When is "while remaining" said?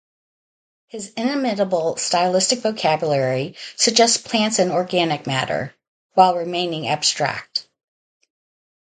6.15-6.87